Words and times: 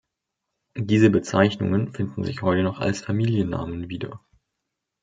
Diese 0.79 1.11
Bezeichnungen 1.11 1.93
finden 1.93 2.23
sich 2.23 2.41
heute 2.41 2.63
noch 2.63 2.79
als 2.79 3.01
Familiennamen 3.01 3.87
wieder. 3.87 4.19